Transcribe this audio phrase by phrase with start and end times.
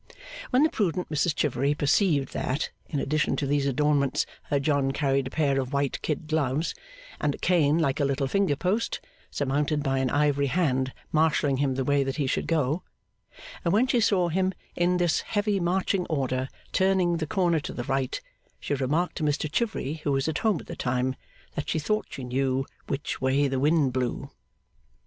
[0.49, 5.27] When the prudent Mrs Chivery perceived that in addition to these adornments her John carried
[5.27, 6.73] a pair of white kid gloves,
[7.19, 11.75] and a cane like a little finger post, surmounted by an ivory hand marshalling him
[11.75, 12.81] the way that he should go;
[13.63, 17.83] and when she saw him, in this heavy marching order, turn the corner to the
[17.83, 18.19] right;
[18.59, 21.15] she remarked to Mr Chivery, who was at home at the time,
[21.53, 24.31] that she thought she knew which way the wind blew.